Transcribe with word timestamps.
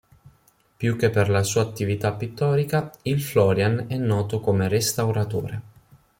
Più 0.77 0.95
che 0.95 1.11
per 1.11 1.29
la 1.29 1.43
sua 1.43 1.61
attività 1.61 2.11
pittorica, 2.13 2.91
il 3.03 3.21
Florian 3.21 3.85
è 3.87 3.97
noto 3.97 4.39
come 4.39 4.67
restauratore. 4.67 5.61